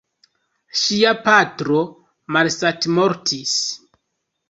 [0.83, 1.83] Ŝia patro
[2.39, 3.57] malsatmortis.